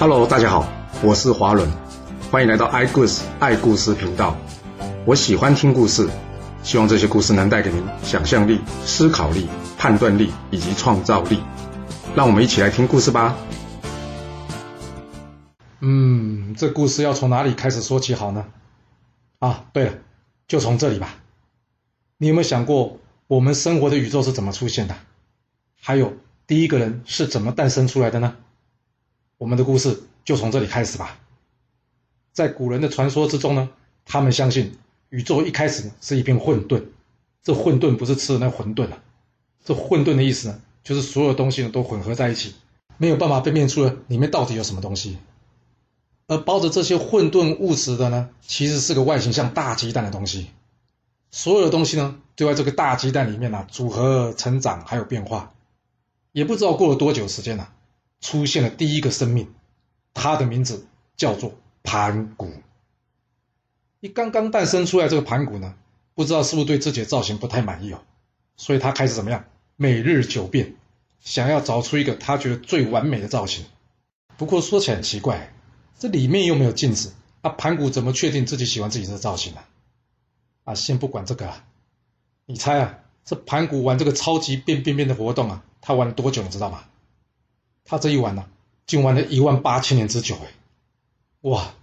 [0.00, 0.64] Hello，大家好，
[1.02, 1.68] 我是华伦，
[2.30, 4.36] 欢迎来到爱故事爱故事频道。
[5.04, 6.08] 我喜欢听故事，
[6.62, 11.40] 希望这些故事能带给您想象力、思考力、判断力以及创造力。
[12.14, 13.36] 让我们一起来听故事吧。
[15.80, 18.44] 嗯，这故事要从哪里开始说起好呢？
[19.40, 19.94] 啊，对了，
[20.46, 21.16] 就从这里吧。
[22.18, 24.94] 你有没有想过，我们生活的宇宙是怎么出现的？
[25.82, 26.12] 还有，
[26.46, 28.36] 第一个人是怎么诞生出来的呢？
[29.38, 31.16] 我们的故事就从这里开始吧。
[32.32, 33.70] 在古人的传说之中呢，
[34.04, 34.76] 他们相信
[35.10, 36.82] 宇宙一开始是一片混沌。
[37.44, 38.98] 这混沌不是吃的那馄饨啊，
[39.64, 42.54] 这混沌的意思呢，就是所有东西呢都混合在一起，
[42.96, 45.18] 没有办法分辨出来里面到底有什么东西。
[46.26, 50.48] 而包着这些混沌物质的呢，其实是个外形像大鸡蛋的东西。
[51.30, 55.54] 所有的东西呢，都在这个大鸡蛋里面呢、啊、组合、成长还有变化。
[56.32, 57.72] 也不知道过了多久时间了、
[58.20, 59.52] 出现了第一个生命，
[60.14, 62.52] 它的名字叫做盘古。
[64.00, 65.74] 一刚刚诞生出来这个盘古呢，
[66.14, 68.00] 不知道是不是对自己的造型不太满意哦，
[68.56, 69.44] 所以他开始怎么样？
[69.76, 70.74] 每日九变，
[71.20, 73.64] 想要找出一个他觉得最完美的造型。
[74.36, 75.52] 不过说起来很奇怪，
[75.98, 79.60] 这里面又没有镜子，啊，盘古怎么确定自己喜欢自己的造型呢？
[80.64, 81.64] 啊，先不管这个啊，
[82.46, 86.42] 你猜啊，这盘古玩这个超级变变变的活动啊，他玩了多久？
[86.42, 86.84] 你知道吗？
[87.88, 88.48] 他这一玩呢、啊，
[88.86, 90.52] 竟玩了一万八千年之久哎！
[91.40, 91.74] 哇，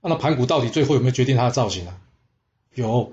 [0.00, 1.94] 那盘古到底最后有没有决定他的造型呢？
[2.74, 3.12] 有，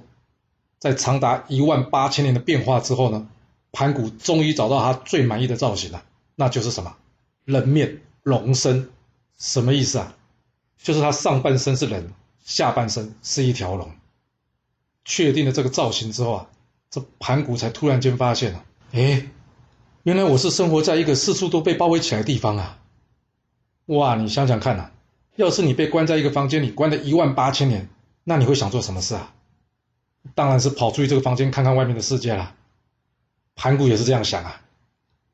[0.80, 3.28] 在长达一万八千年的变化之后呢，
[3.74, 6.96] 盘古终于找到他最满意的造型了，那就是什么？
[7.44, 8.90] 人面龙身，
[9.38, 10.16] 什么意思啊？
[10.82, 12.14] 就是他上半身是人，
[12.46, 13.92] 下半身是一条龙。
[15.04, 16.48] 确定了这个造型之后啊，
[16.90, 19.28] 这盘古才突然间发现了，哎。
[20.04, 22.80] 原来我是生活在一个四处都被包围起来的地方啊！
[23.88, 24.92] 哇，你想想看呐、啊，
[25.36, 27.90] 要是你被关在一个房间里，关了一万八千年，
[28.24, 29.34] 那你会想做什么事啊？
[30.36, 32.56] 当然是跑出去这个房间看看外面的世界了。
[33.56, 34.62] 盘古也是这样想啊，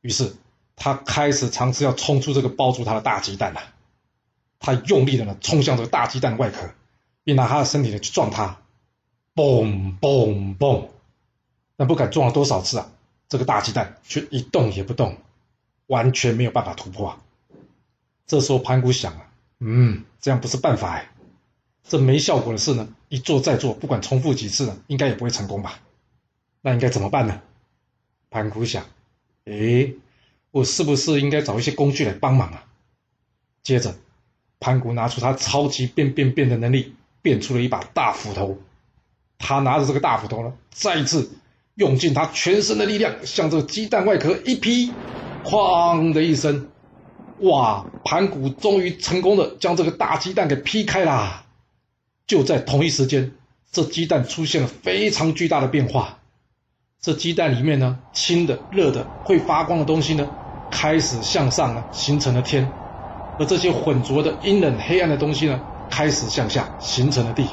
[0.02, 0.36] 于是
[0.76, 3.62] 他开始尝试要冲出这个包住他的大鸡蛋了。
[4.58, 6.72] 他用力的呢冲向这个大鸡蛋的外壳，
[7.24, 8.58] 并拿他的身体呢去撞它，
[9.36, 10.88] 嘣嘣嘣，
[11.76, 12.90] 那不敢撞了多少次啊！
[13.36, 15.18] 这个大鸡蛋却一动也不动，
[15.88, 17.20] 完全没有办法突破。
[18.26, 19.30] 这时候盘古想啊，
[19.60, 21.10] 嗯，这样不是办法哎，
[21.84, 25.82] 这没效果的事呢，一做再做，不管重复几次呢，应该也不会成功吧？
[26.62, 27.42] 那应该怎么办呢？
[28.30, 28.86] 盘古想，
[29.44, 29.92] 哎，
[30.52, 32.64] 我是不是应该找一些工具来帮忙啊？
[33.64, 33.96] 接着，
[34.62, 38.58] 盘古拿出他超级变变变的能力，变出了一把大斧头。
[39.38, 41.30] 他拿着这个大斧头呢，再一次。
[41.76, 44.92] 用尽他全身的力量，向这个鸡蛋外壳一劈，
[45.44, 46.70] 哐的一声，
[47.40, 47.86] 哇！
[48.06, 51.44] 盘古终于成功的将这个大鸡蛋给劈开啦！
[52.28, 53.34] 就在同一时间，
[53.72, 56.20] 这鸡蛋出现了非常巨大的变化。
[57.02, 60.30] 这鸡蛋里面呢，轻的、热的、会发光的东西呢，
[60.72, 62.66] 开始向上呢，形成了天；
[63.38, 65.60] 而这些浑浊的、阴冷、黑暗的东西呢，
[65.90, 67.46] 开始向下，形成了地。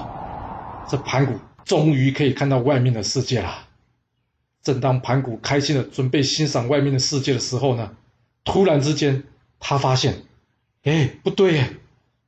[0.89, 1.33] 这盘古
[1.65, 3.53] 终于可以看到外面的世界了。
[4.63, 7.97] 正当盘古开心的准备欣赏外面的世界的时候呢，
[8.45, 9.25] 突然之间，
[9.59, 10.23] 他发现，
[10.85, 11.77] 哎，不对耶，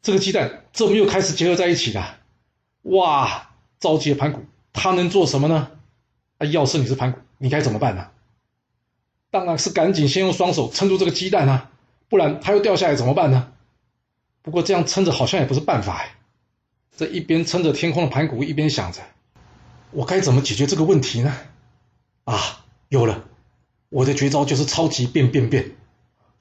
[0.03, 2.19] 这个鸡蛋怎么又开始结合在一起了？
[2.83, 3.51] 哇！
[3.79, 5.71] 着急的盘古，他能做什么呢？
[6.39, 8.09] 啊，要是你是盘古，你该怎么办呢？
[9.31, 11.71] 当然是赶紧先用双手撑住这个鸡蛋啊，
[12.09, 13.53] 不然它又掉下来怎么办呢？
[14.43, 16.15] 不过这样撑着好像也不是办法哎。
[16.97, 19.03] 这一边撑着天空的盘古一边想着，
[19.91, 21.37] 我该怎么解决这个问题呢？
[22.25, 23.25] 啊，有了！
[23.91, 25.73] 我的绝招就是超级变变变。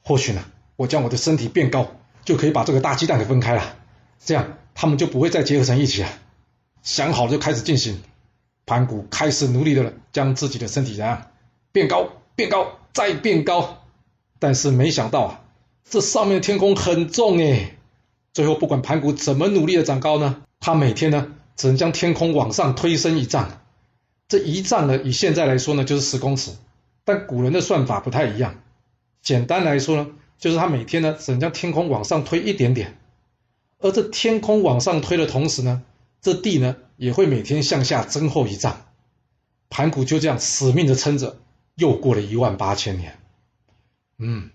[0.02, 0.44] 或许呢，
[0.76, 1.92] 我将我的身体变高，
[2.26, 3.76] 就可以把这个大鸡蛋给分开了。
[4.20, 6.10] 这样，它们就不会再结合成一起了。
[6.82, 8.02] 想好了就开始进行。
[8.66, 11.32] 盘古开始努力的，将自己的身体怎样
[11.74, 13.84] 变高，变高，再变高。
[14.40, 15.42] 但是没想到啊，
[15.90, 17.78] 这上面的天空很重诶。
[18.34, 21.28] 最后，不管盘古怎么努力的长高呢，他每天呢，
[21.58, 23.63] 只能将天空往上推升一丈。
[24.28, 26.52] 这一丈呢，以现在来说呢，就是十公尺，
[27.04, 28.62] 但古人的算法不太一样。
[29.22, 32.98] 简单来说呢，就是他每天呢，只能将天空往上推一点点，
[33.80, 35.84] 而这天空往上推的同时呢，
[36.22, 38.86] 这地呢，也会每天向下增厚一丈。
[39.70, 41.38] 盘古就这样死命的撑着，
[41.76, 43.18] 又过了一万八千年。
[44.18, 44.50] 嗯，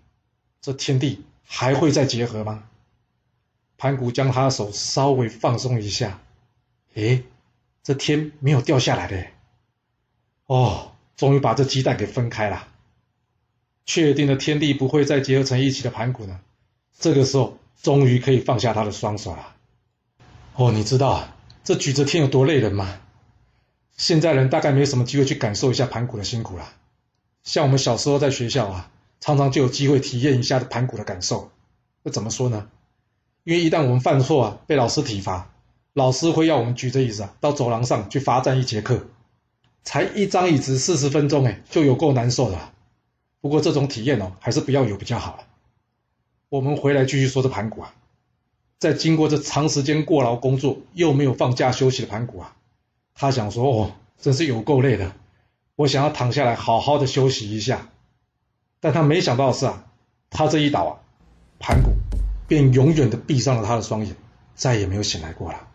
[0.61, 2.65] 这天地还会再结合吗？
[3.77, 6.21] 盘古将他的手稍微放松一下，
[6.95, 7.25] 诶，
[7.83, 9.27] 这天没有掉下来的。
[10.49, 12.67] 哦，终于把这鸡蛋给分开了。
[13.85, 16.41] 确定了天地不会再结合成一起的盘古呢，
[16.99, 19.55] 这个时候终于可以放下他的双手了。
[20.57, 21.29] 哦，你知道，
[21.65, 22.99] 这举着天有多累人吗？
[23.99, 26.73] 现在人大概没有什么机会去感受一下盘古的辛苦了。
[27.45, 28.91] 像我们小时候在学校啊，
[29.21, 31.51] 常常就有机会体验一下盘古的感受。
[32.03, 32.69] 那怎么说呢？
[33.45, 35.51] 因为一旦我们犯错啊，被老师体罚，
[35.93, 39.07] 老师会要我们举着椅子啊，到走廊上去罚站一节课。
[39.89, 42.59] 才一张椅子四十分钟，哎，就有够难受的。
[43.41, 45.47] 不过这种体验哦，还是不要有比较好。
[46.51, 47.95] 我们回来继续说这盘古啊，
[48.79, 52.55] 在经过这长时间过劳工作又没有放假休息的盘古啊，
[53.15, 55.15] 他想说哦，真是有够累的，
[55.75, 57.89] 我想要躺下来好好的休息一下。
[58.81, 59.87] 但他没想到的是啊，
[60.29, 60.93] 他这一倒啊，
[61.59, 61.93] 盘古
[62.47, 64.15] 便永远的闭上了他的双眼，
[64.55, 65.67] 再也没有醒来过了。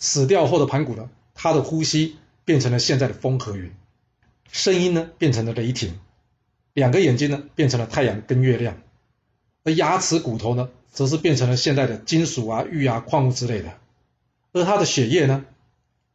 [0.00, 2.16] 死掉后的盘古呢，他的呼吸。
[2.44, 3.72] 变成了现在的风和云，
[4.50, 5.98] 声音呢变成了雷霆，
[6.74, 8.80] 两个眼睛呢变成了太阳跟月亮，
[9.64, 13.78] 而牙齿骨头呢则是变成了现在的金属啊、玉啊、矿物之类的，
[14.52, 15.44] 而他的血液呢，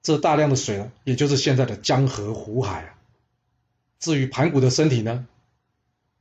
[0.01, 2.93] 这大量的水呢，也就是现在的江河湖海啊。
[3.99, 5.25] 至于盘古的身体呢，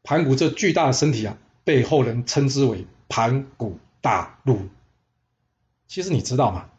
[0.02, 4.68] 盘古这巨大的身体啊，被后人称之为盘古大陆。
[5.86, 6.70] 其实你知道吗？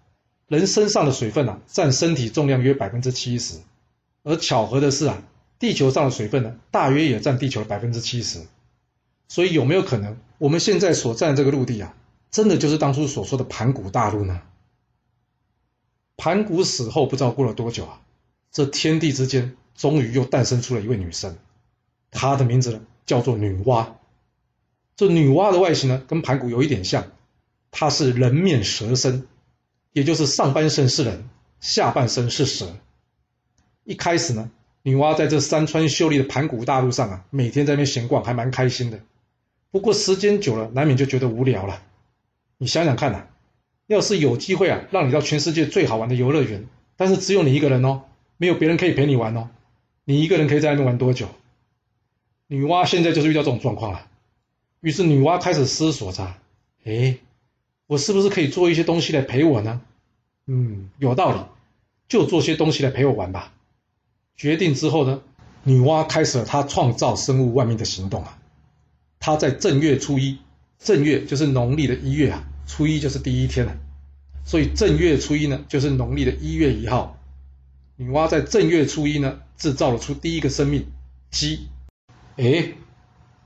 [0.47, 3.59] 人身上的水分啊，占身体重量约百分之七十，
[4.23, 5.21] 而巧合的是啊，
[5.59, 8.41] 地球上的水分呢，大约也占地球的百分之七十。
[9.27, 11.93] 所以有没有可能，我们现在所占这个陆地啊，
[12.31, 14.41] 真的就是当初所说的盘古大陆呢？
[16.15, 18.01] 盘古死后不知道过了多久啊，
[18.49, 21.37] 这天地之间终于又诞生出了一位女神，
[22.09, 23.87] 她的名字呢叫做女娲。
[24.95, 27.11] 这女娲的外形呢，跟盘古有一点像，
[27.69, 29.27] 她是人面蛇身。
[29.97, 31.27] 也就是上半身是人，
[31.59, 32.77] 下半身是蛇。
[33.83, 34.51] 一开始呢，
[34.83, 38.99] 女娲在这山川秀丽的盘古大陆上啊，每天在那边闲逛，还蛮开心的。
[39.71, 41.81] 不过时间久了，难免就觉得无聊了。
[42.59, 43.25] 你想想看呐、
[43.87, 48.03] 要是有机会啊，让你到全世界最好玩的游乐园，但是只有你一个人哦，
[48.37, 49.49] 没有别人可以陪你玩哦，
[50.05, 51.27] 你一个人可以在那边玩多久？
[52.45, 54.05] 女娲现在就是遇到这种状况了。
[54.79, 56.35] 于是女娲开始思索着：
[56.85, 57.17] 哎。
[57.87, 59.79] 我是不是可以做一些东西来陪我呢？
[60.47, 61.39] 嗯，有道理，
[62.07, 63.53] 就做些东西来陪我玩吧。
[64.35, 65.21] 决定之后呢，
[65.63, 68.39] 女娲开始了她创造生物万命的行动啊。
[69.19, 70.39] 她在正月初一，
[70.79, 73.75] 正月就是农历的一月啊，初一就是第一天了，
[74.45, 77.17] 所以正月初一呢，就是农历的一月一号。
[77.97, 80.85] 女娲在正月初一呢，制造了出第一个生命
[81.29, 81.67] 鸡。
[82.37, 82.75] 诶，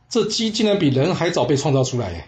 [0.08, 2.26] 这鸡竟然比人还早被创造出来耶。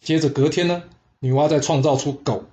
[0.00, 0.82] 接着隔天呢。
[1.20, 2.44] 女娲再创造出狗，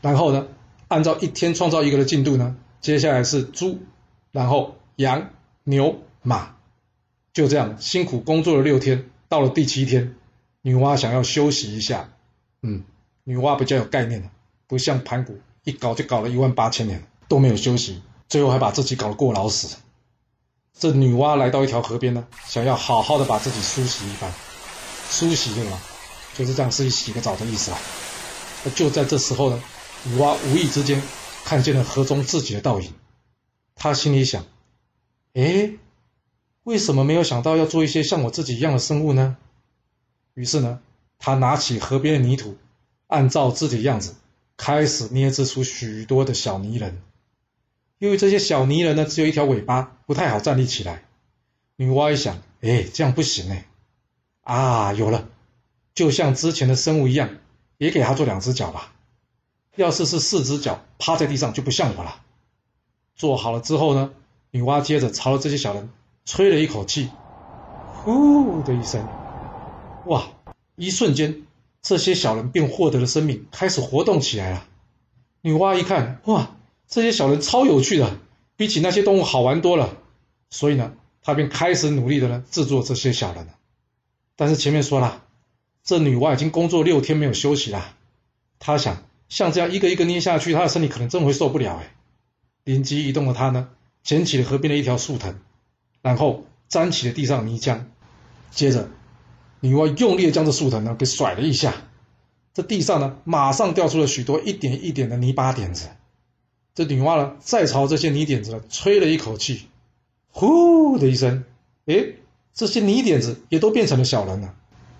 [0.00, 0.48] 然后呢，
[0.90, 3.78] 按照一天创造一个的进度呢，接下来是猪，
[4.32, 5.30] 然后羊、
[5.62, 6.56] 牛、马，
[7.32, 10.16] 就这样辛苦工作了六天，到了第七天，
[10.62, 12.10] 女娲想要休息一下，
[12.62, 12.82] 嗯，
[13.22, 14.28] 女娲比较有概念，
[14.66, 19.76] 不像盘古一搞就搞了一万八千年都没有休息，最后还把自己搞得过劳死。
[20.76, 24.28] 这女娲来到一条河边呢，想要好好的把自己梳洗一番，
[25.08, 25.80] 梳洗对吗？
[26.36, 27.78] 就是这样，是洗个澡的意思啊。
[28.74, 29.62] 就在这时候呢，
[30.04, 31.02] 女娲无意之间
[31.44, 32.94] 看见了河中自己的倒影，
[33.74, 34.46] 她心里想：
[35.34, 35.72] 哎，
[36.62, 39.36] 为什么没有想到要做一些像我自己一样的生物呢？
[40.34, 40.80] 于是呢，
[41.18, 42.56] 她拿起河边的泥土，
[43.08, 44.14] 按照自己的样子
[44.56, 47.02] 开始捏制出许多的小泥人。
[47.98, 51.04] 因为这些小泥人呢，只有一条尾巴，不太好站立起来。
[51.76, 53.66] 女娲一想：哎，这样不行哎，
[54.40, 55.28] 啊，有了。
[55.92, 57.36] 就像之前的生物一样，
[57.76, 58.94] 也给他做两只脚吧。
[59.80, 62.20] 要是是四只脚，趴在地上就不像我了。
[63.16, 64.10] 做好了之后呢，
[64.50, 65.88] 女娲接着朝着这些小人
[66.26, 67.08] 吹了一口气，
[67.94, 69.06] 呼的一声，
[70.04, 70.24] 哇！
[70.76, 71.46] 一瞬间，
[71.80, 74.66] 这些小人便获得了生命，开始活动起来了。
[75.40, 76.50] 女娲一看，哇，
[76.86, 78.18] 这些小人超有趣的，
[78.56, 79.96] 比起那些动物好玩多了。
[80.50, 83.54] 所以呢，她便开始努力的呢制作这些小人了。
[84.36, 85.24] 但是前面说了。
[85.82, 87.94] 这女娲已经工作六天没有休息了，
[88.58, 91.94] 她想像这样一个一个捏下去，他的身体可能真会受不了哎。
[92.64, 93.70] 灵机一动的他呢，
[94.02, 95.36] 捡起了河边的一条树藤，
[96.02, 97.84] 然后沾起了地上泥浆，
[98.50, 98.90] 接着
[99.60, 101.74] 女娲用力的将这树藤呢给甩了一下，
[102.52, 105.88] 这地上呢马上掉出了许多一点一点的泥巴点子。
[106.74, 109.68] 这女娲呢再朝这些泥点子呢吹了一口气，
[110.30, 111.44] 呼的一声，
[111.86, 112.14] 哎，
[112.52, 114.54] 这些泥点子也都变成了小人了。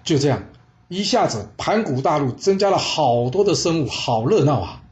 [0.04, 0.44] 就这样。
[0.90, 4.82] 一下子，盘古大陆增加了好多的生物，好热闹啊！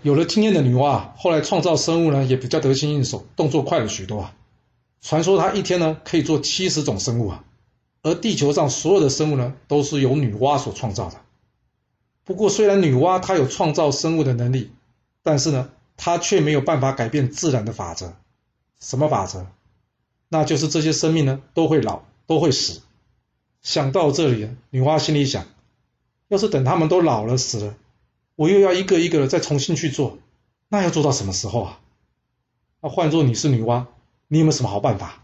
[0.00, 4.34] 有了经验的女娲，后来创造生物呢，也比较得心应手，动作快了许多啊。
[5.02, 7.44] 传说她一天呢可以做七十种生物啊。
[8.02, 11.16] 而地球上所有的生物呢，都是由女娲所创造的。
[12.24, 14.72] 不过，虽然女娲她有创造生物的能力，
[15.22, 18.14] 但是呢，她却没有办法改变自然的法则。
[18.80, 19.46] 什么法则？
[20.30, 22.80] 那就是这些生命呢，都会老，都会死。
[23.62, 25.46] 想到这里，女娲心里想：
[26.28, 27.74] 要是等他们都老了死了，
[28.34, 30.18] 我又要一个一个的再重新去做，
[30.68, 31.80] 那要做到什么时候啊？
[32.80, 33.86] 那换做你是女娲，
[34.26, 35.22] 你有没有什么好办法？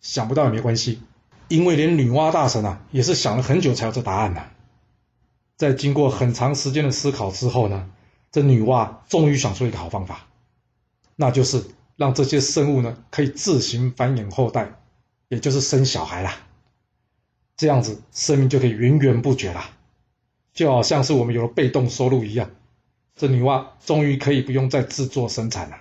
[0.00, 1.02] 想不到也没关系，
[1.48, 4.42] 因为连女娲大神啊，也是想了很久才有这答案呢、
[5.58, 7.90] 在经过很长时间的思考之后呢，
[8.32, 10.26] 这女娲终于想出一个好方法，
[11.16, 11.62] 那就是
[11.96, 14.72] 让这些生物呢可以自行繁衍后代，
[15.28, 16.38] 也就是生小孩啦。
[17.60, 19.76] 这样子生命就可以源源不绝啦，
[20.54, 22.50] 就好像是我们有了被动收入一样。
[23.14, 25.76] 这女娲终于可以不用再制作生产了，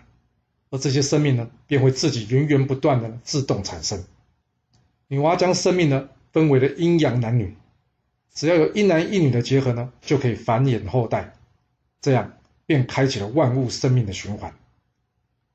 [0.71, 4.03] 而这些生命呢便会自己源源不断的自动产生。
[5.07, 7.55] 女娲将生命呢分为了阴阳男女。
[8.33, 11.33] 只要有一男一女的结合呢，就可以繁衍后代，
[12.01, 12.33] 这样
[12.65, 14.53] 便开启了万物生命的循环。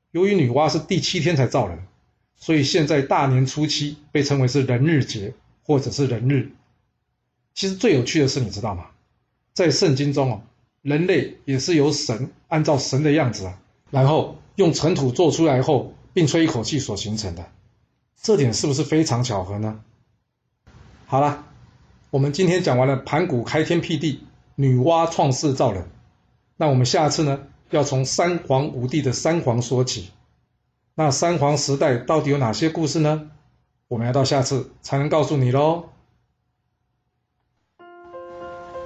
[0.09, 1.85] 由于女娲是第七天才造人，
[2.35, 6.53] 所以现在大年初七被称为是人日节或者是人日。
[7.53, 8.85] 其实最有趣的是，你知道吗？
[9.53, 10.41] 在圣经中哦，
[10.81, 13.59] 人类也是由神按照神的样子啊，
[13.91, 17.45] 然后用尘土做出来后，并吹一口气所形成的。
[18.21, 19.81] 这点是不是非常巧合呢？
[21.05, 21.43] 好了。
[22.11, 24.21] 我们今天讲完了盘古开天辟地，
[24.55, 25.89] 女娲创世造人。
[26.55, 27.41] 那我们下次呢，
[27.71, 30.11] 要从三皇五帝的三皇说起。
[30.93, 33.31] 那三皇时代到底有哪些故事呢？
[33.87, 35.85] 我们要到下次才能告诉你喽。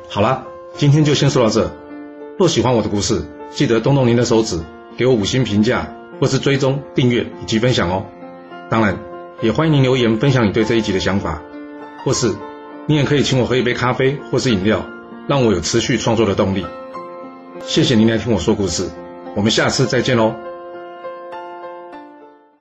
[0.10, 1.72] 好了，今天就先说到这。
[2.38, 4.60] 若喜欢我的故事，记得动动您的手指，
[4.98, 8.06] 给我五星评价，或是追踪、订阅以及分享哦。
[8.70, 8.98] 当然，
[9.42, 11.42] 也欢迎您留言分享你对这一集的想法，
[12.04, 12.36] 或是。
[12.88, 14.84] 你也可以请我喝一杯咖啡或是饮料，
[15.28, 16.66] 让我有持续创作的动力。
[17.62, 18.90] 谢谢您来听我说故事，
[19.36, 20.34] 我们下次再见喽。